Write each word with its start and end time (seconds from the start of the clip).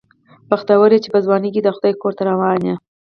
بختور 0.49 0.89
یې 0.93 0.99
چې 1.03 1.09
په 1.13 1.19
ځوانۍ 1.25 1.49
کې 1.53 1.61
د 1.63 1.69
خدای 1.75 1.93
کور 2.01 2.13
ته 2.17 2.23
روان 2.31 2.59
یې. 2.67 2.75